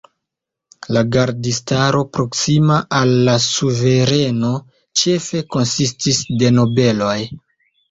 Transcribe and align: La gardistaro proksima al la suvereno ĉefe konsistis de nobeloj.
La 0.95 1.01
gardistaro 1.15 2.01
proksima 2.17 2.79
al 3.01 3.13
la 3.29 3.37
suvereno 3.45 4.51
ĉefe 5.05 5.45
konsistis 5.59 6.25
de 6.43 6.53
nobeloj. 6.59 7.17